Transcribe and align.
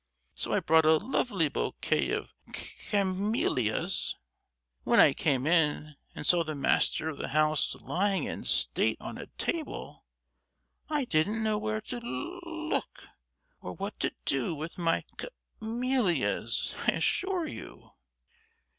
So 0.33 0.51
I 0.53 0.61
brought 0.61 0.83
a 0.83 0.97
lovely 0.97 1.47
bouquet 1.47 2.09
of 2.09 2.31
cam—ellias! 2.53 4.15
When 4.83 4.99
I 4.99 5.13
came 5.13 5.45
in 5.45 5.95
and 6.15 6.25
saw 6.25 6.43
the 6.43 6.55
master 6.55 7.07
of 7.07 7.19
the 7.19 7.27
house 7.27 7.75
lying 7.75 8.23
in 8.23 8.43
state 8.43 8.97
on 8.99 9.19
a 9.19 9.27
table, 9.37 10.03
I 10.89 11.05
didn't 11.05 11.43
know 11.43 11.59
where 11.59 11.81
to 11.81 11.99
lo—ok, 11.99 13.03
or 13.61 13.73
what 13.73 13.99
to 13.99 14.11
do 14.25 14.55
with 14.55 14.79
my 14.79 15.03
ca—mellias, 15.19 16.73
I 16.87 16.93
assure 16.93 17.45
you!" 17.45 17.91